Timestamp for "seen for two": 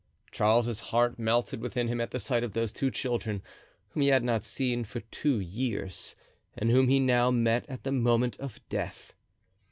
4.43-5.39